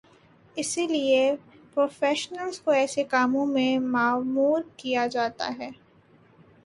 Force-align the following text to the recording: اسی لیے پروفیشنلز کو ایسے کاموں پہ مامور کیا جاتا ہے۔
اسی 0.57 0.87
لیے 0.87 1.31
پروفیشنلز 1.73 2.59
کو 2.59 2.71
ایسے 2.71 3.03
کاموں 3.03 3.45
پہ 3.55 3.77
مامور 3.79 4.61
کیا 4.77 5.07
جاتا 5.07 5.51
ہے۔ 5.59 5.69